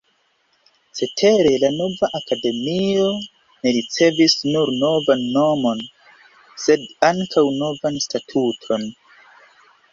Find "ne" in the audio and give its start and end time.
3.21-3.75